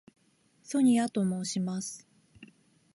[0.63, 2.07] ソニアと申します。